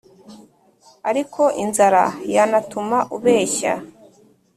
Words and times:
ariko 1.09 1.41
inzara 1.63 2.03
yana 2.35 2.59
tuma 2.69 2.97
ubeshya. 3.15 3.73